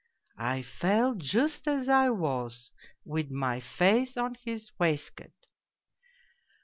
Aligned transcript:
"I 0.55 0.63
fell 0.63 1.13
just 1.13 1.67
as 1.67 1.87
I 1.87 2.09
was, 2.09 2.71
with 3.05 3.29
my 3.29 3.59
face 3.59 4.17
on 4.17 4.33
his 4.33 4.71
waistcoat. 4.79 5.45